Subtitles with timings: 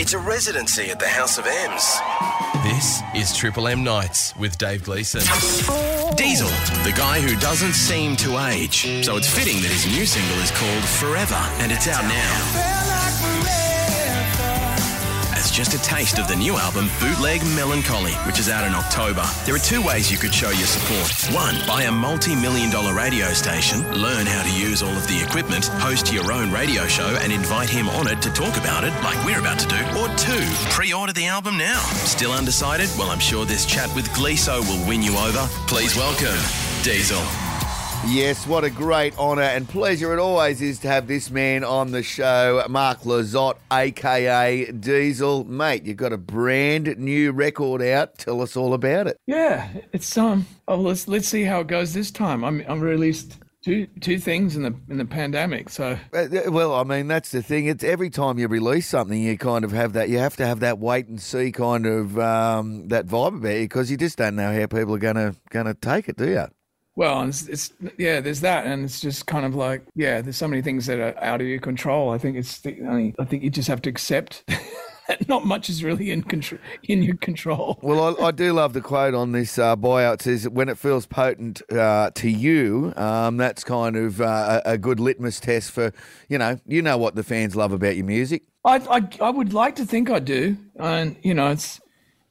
[0.00, 2.00] It's a residency at the House of M's.
[2.64, 5.20] This is Triple M Nights with Dave Gleeson.
[6.16, 6.48] Diesel,
[6.84, 9.04] the guy who doesn't seem to age.
[9.04, 12.79] So it's fitting that his new single is called Forever and it's out now.
[15.52, 19.24] Just a taste of the new album Bootleg Melancholy, which is out in October.
[19.44, 21.34] There are two ways you could show your support.
[21.34, 25.20] One, buy a multi million dollar radio station, learn how to use all of the
[25.20, 28.94] equipment, host your own radio show, and invite him on it to talk about it,
[29.02, 29.80] like we're about to do.
[29.98, 31.80] Or two, pre order the album now.
[32.06, 32.88] Still undecided?
[32.96, 35.46] Well, I'm sure this chat with Gleeso will win you over.
[35.66, 36.38] Please welcome
[36.82, 37.49] Diesel.
[38.06, 41.92] Yes, what a great honour and pleasure it always is to have this man on
[41.92, 45.44] the show, Mark Lizotte, aka Diesel.
[45.44, 48.16] Mate, you've got a brand new record out.
[48.18, 49.18] Tell us all about it.
[49.26, 50.46] Yeah, it's um.
[50.66, 52.42] Oh, let's let's see how it goes this time.
[52.42, 55.68] I'm I'm released two two things in the in the pandemic.
[55.68, 57.66] So Uh, Well, I mean, that's the thing.
[57.66, 60.08] It's every time you release something, you kind of have that.
[60.08, 63.64] You have to have that wait and see kind of um, that vibe about you
[63.64, 66.46] because you just don't know how people are gonna gonna take it, do you?
[66.96, 68.20] Well, it's, it's yeah.
[68.20, 70.20] There's that, and it's just kind of like yeah.
[70.20, 72.10] There's so many things that are out of your control.
[72.10, 74.44] I think it's the, I, mean, I think you just have to accept.
[74.48, 74.60] that
[75.28, 77.78] Not much is really in control in your control.
[77.82, 80.14] Well, I, I do love the quote on this uh, buyout.
[80.14, 84.72] It says, "When it feels potent uh, to you, um, that's kind of uh, a
[84.72, 85.92] a good litmus test for
[86.28, 89.52] you know you know what the fans love about your music." I, I I would
[89.52, 91.80] like to think I do, and you know, it's.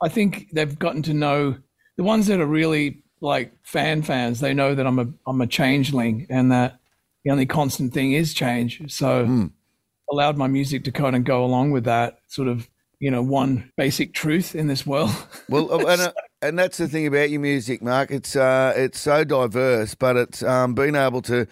[0.00, 1.56] I think they've gotten to know
[1.96, 4.40] the ones that are really like fan fans.
[4.40, 6.80] They know that I'm a I'm a changeling, and that
[7.24, 8.92] the only constant thing is change.
[8.92, 9.50] So,
[10.10, 12.68] allowed my music to kind of go along with that sort of
[13.00, 15.10] you know one basic truth in this world.
[15.50, 18.10] Well, uh, and, uh, and that's the thing about your music, Mark.
[18.10, 21.46] It's uh, it's so diverse, but it's um, been able to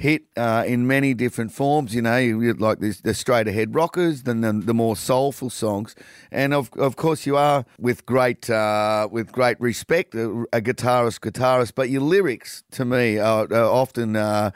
[0.00, 1.94] hit uh, in many different forms.
[1.94, 5.50] You know, you, you like this, the straight ahead rockers, then the, the more soulful
[5.50, 5.94] songs,
[6.32, 11.20] and of of course you are with great uh, with great respect a, a guitarist
[11.20, 14.16] guitarist, but your lyrics to me are, are often.
[14.16, 14.50] Uh,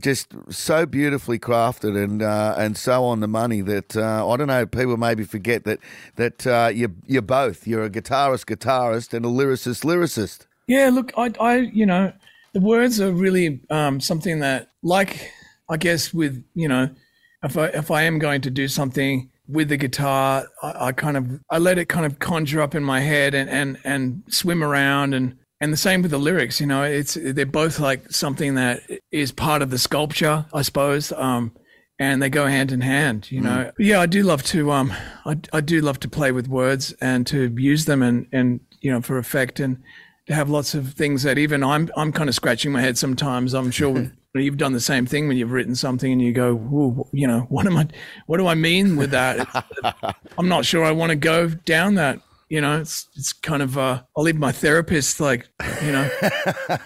[0.00, 4.48] just so beautifully crafted and uh, and so on the money that uh, I don't
[4.48, 4.66] know.
[4.66, 5.78] People maybe forget that
[6.16, 7.66] that uh, you're you're both.
[7.66, 10.46] You're a guitarist, guitarist, and a lyricist, lyricist.
[10.66, 12.12] Yeah, look, I, I, you know,
[12.58, 15.30] the words are really um, something that, like,
[15.68, 16.90] I guess with, you know,
[17.44, 21.16] if I if I am going to do something with the guitar, I, I kind
[21.16, 24.64] of I let it kind of conjure up in my head and and and swim
[24.64, 26.60] around and and the same with the lyrics.
[26.60, 28.82] You know, it's they're both like something that
[29.12, 31.12] is part of the sculpture, I suppose.
[31.12, 31.52] Um,
[32.00, 33.70] and they go hand in hand, you know.
[33.76, 34.92] But yeah, I do love to um,
[35.24, 38.90] I I do love to play with words and to use them and and you
[38.90, 39.80] know for effect and
[40.28, 43.54] have lots of things that even I'm I'm kind of scratching my head sometimes.
[43.54, 47.26] I'm sure you've done the same thing when you've written something and you go, you
[47.26, 47.88] know, what am I
[48.26, 49.46] what do I mean with that?
[50.38, 52.20] I'm not sure I want to go down that.
[52.48, 55.48] You know, it's it's kind of uh I'll leave my therapist like,
[55.82, 56.08] you know,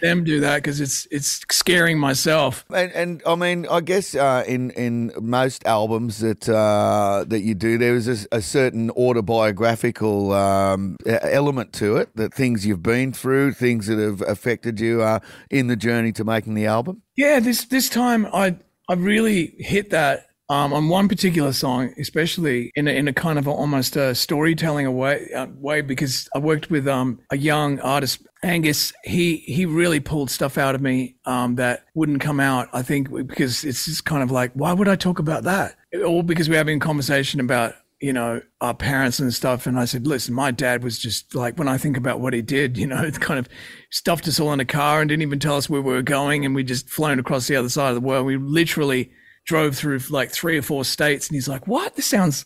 [0.00, 2.64] them do that because it's it's scaring myself.
[2.72, 7.54] And, and I mean, I guess uh, in in most albums that uh, that you
[7.54, 12.14] do, there is a, a certain autobiographical um, element to it.
[12.16, 16.24] That things you've been through, things that have affected you uh, in the journey to
[16.24, 17.02] making the album.
[17.16, 18.56] Yeah, this this time I
[18.88, 23.38] I really hit that um, on one particular song, especially in a, in a kind
[23.38, 27.80] of a, almost a storytelling way uh, way because I worked with um, a young
[27.80, 28.92] artist Angus.
[29.04, 32.68] He he really pulled stuff out of me um, that wouldn't come out.
[32.72, 35.76] I think because it's just kind of like why would I talk about that?
[36.04, 39.66] All because we're having a conversation about you know, our parents and stuff.
[39.66, 42.42] And I said, listen, my dad was just like, when I think about what he
[42.42, 43.48] did, you know, it kind of
[43.90, 46.44] stuffed us all in a car and didn't even tell us where we were going.
[46.44, 48.26] And we just flown across the other side of the world.
[48.26, 49.10] We literally
[49.46, 51.28] drove through like three or four states.
[51.28, 51.96] And he's like, what?
[51.96, 52.44] This sounds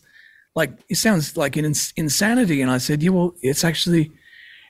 [0.55, 2.61] like, it sounds like an ins- insanity.
[2.61, 4.11] And I said, yeah, well, it's actually,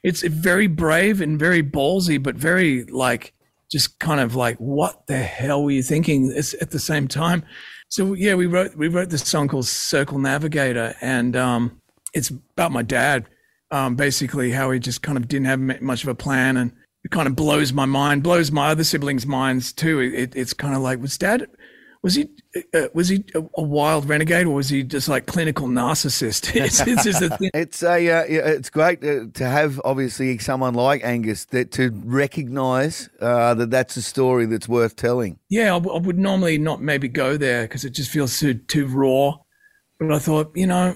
[0.04, 3.34] it's very brave and very ballsy, but very like,
[3.72, 7.44] just kind of like, what the hell were you thinking it's at the same time?
[7.88, 11.82] So yeah, we wrote we wrote this song called Circle Navigator, and um,
[12.14, 13.28] it's about my dad,
[13.70, 16.72] um, basically how he just kind of didn't have much of a plan, and
[17.04, 20.00] it kind of blows my mind, blows my other siblings' minds too.
[20.00, 21.48] It, it's kind of like was dad,
[22.04, 22.30] was he
[22.74, 26.56] uh, was he a, a wild renegade or was he just like clinical narcissist?
[26.56, 27.52] it's, it's just a thing.
[27.54, 33.10] It's a uh, it's great uh, to have obviously someone like Angus that to recognise
[33.20, 35.38] uh, that that's a story that's worth telling.
[35.50, 38.56] yeah, I, w- I would normally not maybe go there because it just feels too
[38.56, 39.38] too raw.
[40.00, 40.96] But I thought, you know,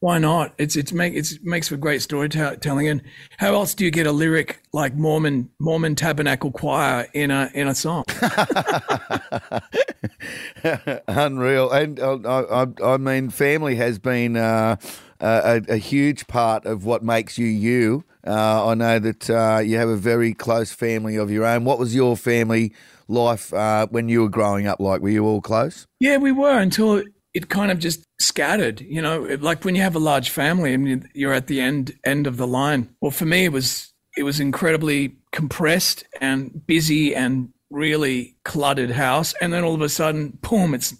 [0.00, 0.54] why not?
[0.56, 2.88] It's it's make it's makes for great storytelling.
[2.88, 3.02] And
[3.36, 7.68] how else do you get a lyric like Mormon Mormon Tabernacle Choir in a in
[7.68, 8.04] a song?
[11.06, 11.70] Unreal.
[11.70, 12.16] And uh,
[12.50, 14.76] I, I, mean, family has been uh,
[15.20, 18.04] a, a, huge part of what makes you you.
[18.26, 21.64] Uh, I know that uh, you have a very close family of your own.
[21.64, 22.72] What was your family
[23.08, 25.02] life uh, when you were growing up like?
[25.02, 25.86] Were you all close?
[25.98, 27.02] Yeah, we were until
[27.34, 31.08] it kind of just scattered, you know, like when you have a large family and
[31.14, 32.90] you're at the end end of the line.
[33.00, 39.34] Well, for me, it was it was incredibly compressed and busy and really cluttered house,
[39.40, 40.74] and then all of a sudden, boom!
[40.74, 40.94] It's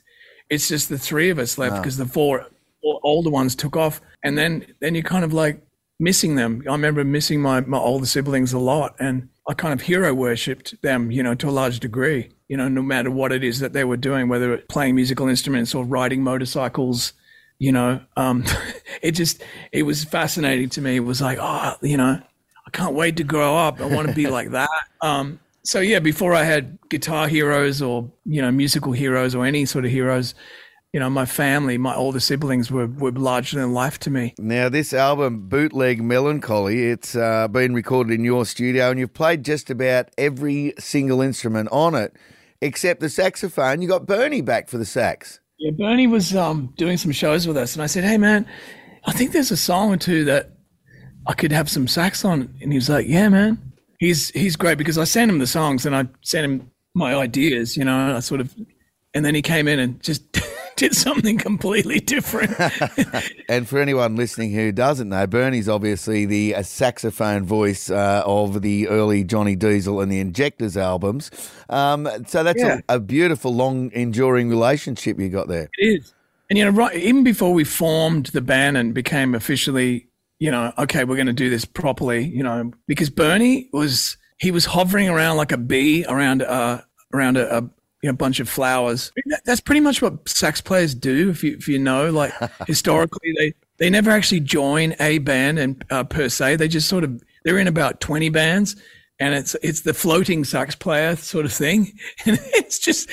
[0.48, 1.80] it's just the three of us left ah.
[1.80, 2.04] because wow.
[2.04, 2.46] the four,
[2.82, 5.60] four older ones took off, and then then you're kind of like
[5.98, 6.62] missing them.
[6.68, 10.80] I remember missing my my older siblings a lot, and I kind of hero worshipped
[10.82, 13.74] them, you know, to a large degree you know, no matter what it is that
[13.74, 17.12] they were doing, whether it playing musical instruments or riding motorcycles,
[17.60, 18.44] you know, um,
[19.02, 20.96] it just, it was fascinating to me.
[20.96, 22.20] It was like, oh, you know,
[22.66, 23.80] I can't wait to grow up.
[23.80, 24.68] I want to be like that.
[25.02, 29.64] Um, so yeah, before I had guitar heroes or, you know, musical heroes or any
[29.64, 30.34] sort of heroes,
[30.92, 34.34] you know, my family, my older siblings were, were larger than life to me.
[34.38, 39.42] Now, this album, Bootleg Melancholy, it's uh, been recorded in your studio and you've played
[39.42, 42.14] just about every single instrument on it
[42.60, 43.82] except the saxophone.
[43.82, 45.40] You got Bernie back for the sax.
[45.58, 48.46] Yeah, Bernie was um, doing some shows with us, and I said, "Hey, man,
[49.04, 50.52] I think there's a song or two that
[51.26, 53.58] I could have some sax on." And he was like, "Yeah, man."
[53.98, 57.76] He's he's great because I sent him the songs and I sent him my ideas,
[57.76, 58.16] you know.
[58.16, 58.54] I sort of,
[59.12, 60.22] and then he came in and just
[60.80, 62.56] did something completely different.
[63.50, 68.62] and for anyone listening who doesn't know, Bernie's obviously the uh, saxophone voice uh, of
[68.62, 71.30] the early Johnny Diesel and the Injectors albums.
[71.68, 72.80] Um, so that's yeah.
[72.88, 75.68] a, a, beautiful, long, enduring relationship you got there.
[75.76, 76.14] It is.
[76.48, 80.72] And, you know, right, even before we formed the band and became officially, you know,
[80.78, 85.10] okay, we're going to do this properly, you know, because Bernie was, he was hovering
[85.10, 86.80] around like a bee around, uh,
[87.12, 87.70] around a, a
[88.02, 89.12] you know, bunch of flowers.
[89.44, 91.30] That's pretty much what sax players do.
[91.30, 92.32] If you if you know, like
[92.66, 96.56] historically, they they never actually join a band and uh, per se.
[96.56, 98.76] They just sort of they're in about twenty bands,
[99.18, 101.92] and it's it's the floating sax player sort of thing.
[102.26, 103.10] And it's just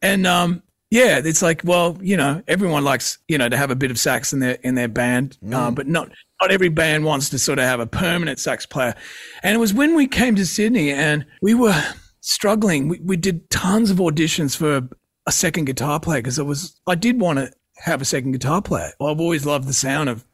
[0.00, 3.76] and um yeah, it's like well, you know, everyone likes you know to have a
[3.76, 5.54] bit of sax in their in their band, uh, mm.
[5.54, 8.94] uh, but not not every band wants to sort of have a permanent sax player.
[9.42, 11.82] And it was when we came to Sydney and we were
[12.22, 12.88] struggling.
[12.88, 14.88] We, we did tons of auditions for
[15.26, 18.62] a second guitar player because it was I did want to have a second guitar
[18.62, 18.92] player.
[19.00, 20.24] I've always loved the sound of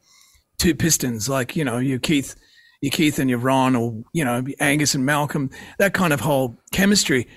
[0.57, 2.35] two pistons, like you know your Keith,
[2.81, 5.49] your Keith and your Ron, or you know Angus and Malcolm,
[5.79, 7.27] that kind of whole chemistry.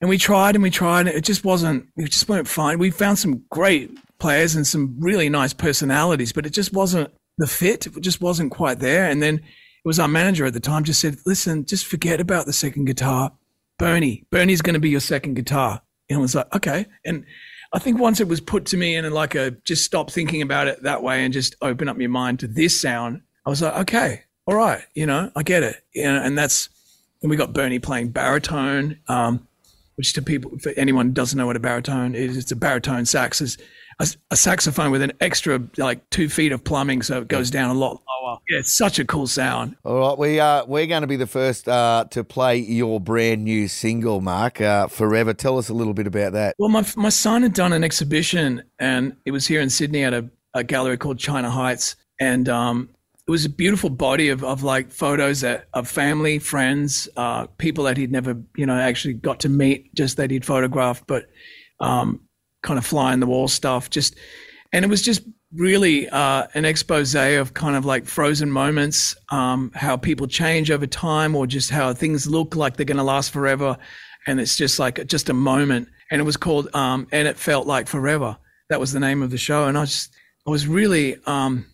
[0.00, 1.86] And we tried and we tried, and it just wasn't.
[1.96, 2.78] It just weren't fine.
[2.78, 7.46] We found some great players and some really nice personalities, but it just wasn't the
[7.46, 7.86] fit.
[7.86, 9.08] It just wasn't quite there.
[9.08, 12.46] And then it was our manager at the time just said, "Listen, just forget about
[12.46, 13.32] the second guitar
[13.78, 15.82] Bernie, Bernie's going to be your second guitar.
[16.08, 16.86] And I was like, okay.
[17.04, 17.24] And
[17.72, 20.68] I think once it was put to me and like a just stop thinking about
[20.68, 23.74] it that way and just open up your mind to this sound, I was like,
[23.82, 25.76] okay, all right, you know, I get it.
[25.94, 26.68] You know, and that's,
[27.22, 29.48] and we got Bernie playing baritone, um,
[29.96, 33.04] which to people, for anyone who doesn't know what a baritone is, it's a baritone
[33.04, 33.40] sax.
[33.40, 33.58] Is
[34.00, 37.70] a, a, saxophone with an extra like two feet of plumbing, so it goes down
[37.70, 38.38] a lot lower.
[38.48, 39.76] Yeah, it's such a cool sound.
[39.84, 43.00] All right, we are uh, we're going to be the first uh, to play your
[43.00, 44.60] brand new single, Mark.
[44.60, 45.34] Uh, Forever.
[45.34, 46.54] Tell us a little bit about that.
[46.58, 50.14] Well, my my son had done an exhibition, and it was here in Sydney at
[50.14, 52.88] a, a gallery called China Heights, and um,
[53.26, 57.84] it was a beautiful body of, of like photos that, of family, friends, uh, people
[57.84, 61.26] that he'd never, you know, actually got to meet, just that he'd photographed, but
[61.78, 62.20] um,
[62.62, 63.90] kind of fly in the wall stuff.
[63.90, 64.16] Just
[64.72, 65.22] and it was just
[65.54, 70.86] really uh, an expose of kind of like frozen moments, um, how people change over
[70.86, 73.76] time, or just how things look like they're going to last forever,
[74.26, 75.88] and it's just like just a moment.
[76.10, 78.36] And it was called um, and it felt like forever.
[78.68, 80.12] That was the name of the show, and I just
[80.44, 81.18] I was really.
[81.24, 81.66] Um,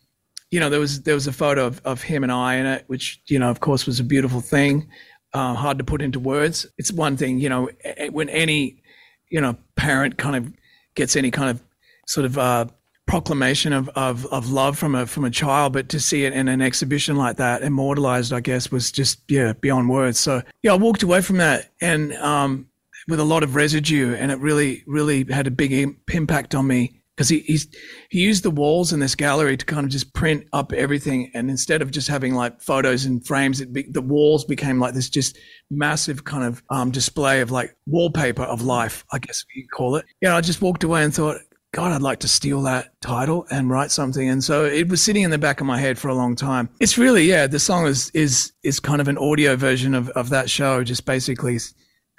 [0.50, 2.84] you know, there was there was a photo of, of him and I in it,
[2.86, 4.88] which you know, of course, was a beautiful thing.
[5.34, 6.66] Uh, hard to put into words.
[6.78, 7.68] It's one thing, you know,
[8.10, 8.82] when any,
[9.28, 10.50] you know, parent kind of
[10.94, 11.62] gets any kind of
[12.06, 12.64] sort of uh,
[13.06, 16.48] proclamation of, of, of love from a from a child, but to see it in
[16.48, 20.18] an exhibition like that, immortalized, I guess, was just yeah beyond words.
[20.18, 22.68] So yeah, I walked away from that and um,
[23.06, 25.72] with a lot of residue, and it really really had a big
[26.08, 27.66] impact on me because he he's,
[28.10, 31.50] he used the walls in this gallery to kind of just print up everything, and
[31.50, 35.10] instead of just having like photos and frames, it be, the walls became like this
[35.10, 35.36] just
[35.68, 40.04] massive kind of um, display of like wallpaper of life, I guess you call it.
[40.20, 41.38] Yeah, I just walked away and thought,
[41.72, 44.28] God, I'd like to steal that title and write something.
[44.28, 46.70] And so it was sitting in the back of my head for a long time.
[46.78, 50.28] It's really, yeah, the song is is is kind of an audio version of, of
[50.28, 51.58] that show, just basically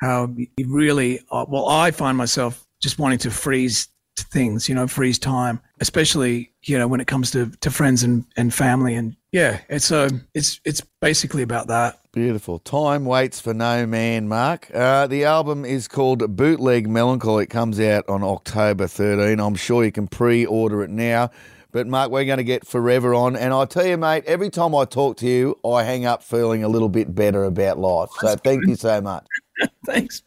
[0.02, 3.88] how you really, uh, well, I find myself just wanting to freeze
[4.24, 8.26] things, you know, freeze time, especially, you know, when it comes to, to friends and,
[8.38, 8.96] and family.
[8.96, 12.00] And yeah, it's, uh, it's, it's basically about that.
[12.12, 12.60] Beautiful.
[12.60, 14.70] Time waits for no man, Mark.
[14.74, 17.44] Uh, the album is called Bootleg Melancholy.
[17.44, 19.40] It comes out on October 13.
[19.40, 21.30] I'm sure you can pre order it now.
[21.72, 23.36] But, Mark, we're going to get forever on.
[23.36, 26.64] And I tell you, mate, every time I talk to you, I hang up feeling
[26.64, 28.10] a little bit better about life.
[28.20, 29.28] So, thank you so much.
[29.86, 30.24] Thanks.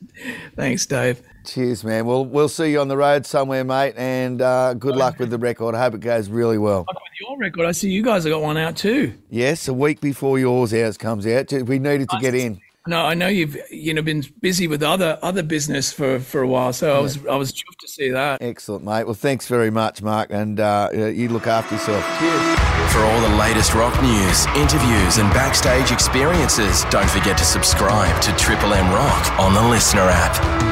[0.57, 1.23] Thanks, Dave.
[1.45, 2.07] Cheers, man.
[2.07, 3.95] Well, we'll see you on the road somewhere, mate.
[3.97, 5.75] And uh, good luck with the record.
[5.75, 6.85] I hope it goes really well.
[6.89, 9.15] With your record, I see you guys have got one out too.
[9.31, 11.53] Yes, a week before yours ours comes out.
[11.53, 12.61] We needed to get in.
[12.87, 16.49] No, I know you've you know been busy with other other business for, for a
[16.49, 18.43] while, so I was I was chuffed to see that.
[18.43, 19.05] Excellent, mate.
[19.05, 22.05] Well, thanks very much, Mark, and uh, you look after yourself.
[22.19, 22.59] Cheers.
[22.93, 28.35] For all the latest rock news, interviews, and backstage experiences, don't forget to subscribe to
[28.37, 30.72] Triple M Rock on the LiSTNR app.